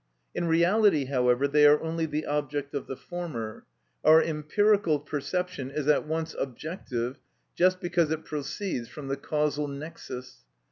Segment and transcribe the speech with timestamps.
[0.33, 3.67] In reality, however, they are only the object of the former;
[4.03, 7.19] our empirical perception is at once objective,
[7.53, 10.39] just because it proceeds from the causal nexus.